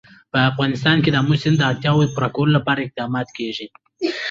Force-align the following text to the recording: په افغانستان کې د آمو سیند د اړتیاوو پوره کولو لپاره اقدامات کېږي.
په 0.31 0.37
افغانستان 0.49 0.97
کې 1.03 1.09
د 1.11 1.15
آمو 1.21 1.35
سیند 1.41 1.55
د 1.59 1.63
اړتیاوو 1.71 2.11
پوره 2.13 2.29
کولو 2.35 2.51
لپاره 2.57 2.79
اقدامات 2.83 3.27
کېږي. 3.37 3.67